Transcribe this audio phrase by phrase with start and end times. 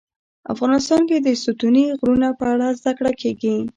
[0.53, 3.55] افغانستان کې د ستوني غرونه په اړه زده کړه کېږي.